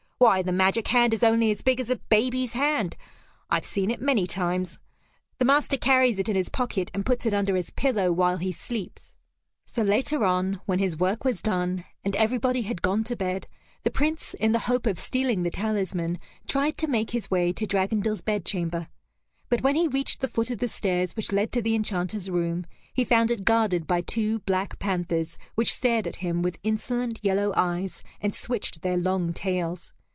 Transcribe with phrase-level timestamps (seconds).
[0.21, 2.95] "Why, the magic hand is only as big as a baby's hand.
[3.49, 4.77] I've seen it many times.
[5.39, 8.51] The master carries it in his pocket, and puts it under his pillow while he
[8.51, 9.15] sleeps."
[9.65, 13.47] So, later on, when his work was done, and everybody had gone to bed,
[13.81, 17.65] the Prince, in the hope of stealing the talisman, tried to make his way to
[17.65, 18.89] Dragondel's bedchamber.
[19.49, 22.67] But when he reached the foot of the stairs which led to the Enchanter's room,
[22.93, 27.51] he found it guarded by two black panthers which stared at him with insolent yellow
[27.57, 29.93] eyes and switched their long tails.